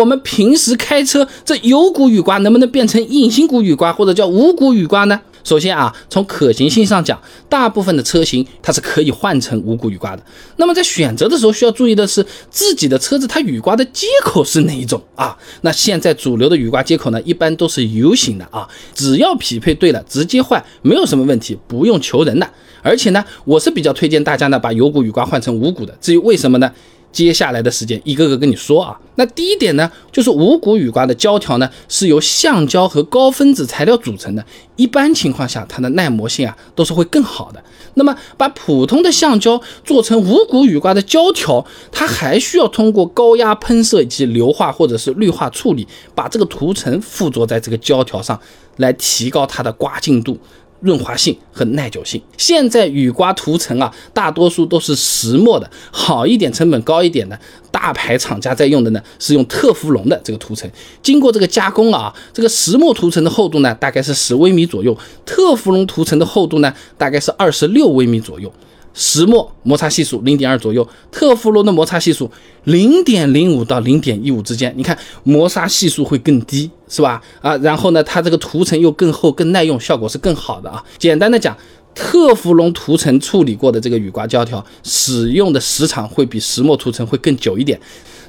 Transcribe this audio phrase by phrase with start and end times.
[0.00, 5.20] 我们平时开车，这有骨雨刮能不能变成隐形骨雨刮，或者叫无骨雨刮呢？
[5.44, 10.22] 首先啊，从可行性上讲，大部分的车型它是可以换成无骨雨刮的。
[10.56, 15.36] 那么在选择的时候，需要注意的是自己的车子它雨刮的接口是哪一种啊？
[15.60, 22.48] 那现在主流的雨刮接口呢，一般都是 U 型的啊，只要匹配对了，直接换没有什么问题，不用求人的。
[22.82, 25.94] 而且呢，我是比较推荐大家呢，把有骨雨刮换成无骨的。
[26.00, 26.70] 至于为什么呢？
[27.12, 28.98] 接下来的时间一个个跟你说啊。
[29.16, 34.44] 那第一点呢，就是无骨雨刮的胶条呢是由橡胶和高分子材料组成的，
[34.76, 37.62] 一般情况下它的耐磨性啊都是会更好的。
[37.94, 48.40] 那么把普通的橡胶做成无骨雨刮的胶条，它还需要通过高压喷射以及硫化或者是氯化处理，把这个涂层附着在这个胶条上，
[48.76, 50.38] 来提高它的刮净度。
[50.80, 52.20] 润滑性和耐久性。
[52.36, 57.38] 现在雨刮涂层啊，大多数都是石墨的，好一点、成本高一点的
[57.70, 60.70] 大牌厂家在用的呢，是用特氟龙的这个涂层。
[61.02, 64.92] 经过这个加工啊，这个石墨涂层的厚度呢，大概是十微米左右；
[65.24, 68.52] 特氟龙涂层的厚度呢，大概是二十六微米左右。
[68.92, 72.30] 石墨摩擦系数零点二左右，特氟龙的摩擦系数
[72.64, 77.22] 零点零五到零点一五之间，你看摩擦系数会更低，是吧？
[77.40, 80.84] 啊，然后呢，它这个涂层又更厚、更耐用，效果是更好的啊。
[80.98, 81.56] 简单的讲，
[81.94, 87.80] 特氟龙涂层处理过的这个雨刮胶条，使用的时长会比石墨涂层会更久一点。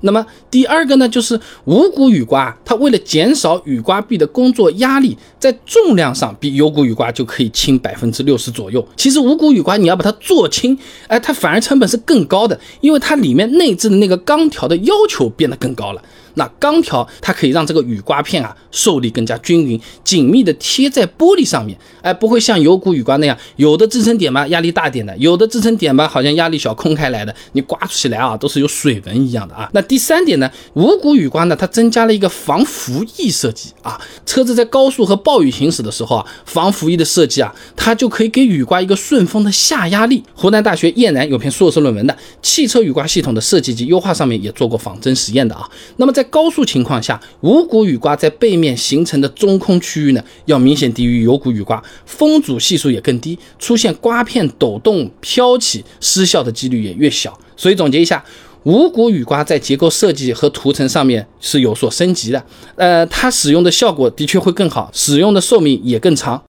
[0.00, 8.86] 那么第二个呢，就是无骨雨刮，它为了减少雨刮臂的工作压力，在重量上比有骨雨刮就可以轻百分之六十左右。
[8.96, 16.02] 其实无骨雨刮你要把它做轻，哎，它反而成本是更高的，因为它里面内置的那个钢条的要求变得更高了。
[16.34, 29.68] 那钢条它可以让这个雨刮片啊受力更加均匀，紧密的贴在玻璃上面，哎，不会像有骨雨刮那样，有的支撑点吧压力大点的，有的支撑点吧好像压力小空开来的，你刮起来啊都是有水纹一样的啊。
[29.72, 40.22] 那第三点呢，无骨雨刮呢它增加了一个防浮翼设计啊，车子在高速和暴雨行驶的时候啊，防浮翼的设计啊，它就可以给雨刮一个顺风的下压力。
[40.34, 45.66] 湖南大学叶楠有篇硕士论文的汽车雨刮系统的设计及优化上面也做过仿真实验的啊。
[45.96, 57.38] 那么在高速情况下，无骨雨刮在背面形成的中空区域呢，要明显低于有骨雨刮，风阻系数也更低，出现刮片抖动、飘起、失效的几率也越小。
[57.56, 58.24] 所以总结一下，
[58.64, 62.44] 无骨雨刮在结构设计和涂层上面是有所升级的，
[62.76, 66.42] 呃，它使用的效果的确会更好，使用的寿命也更长。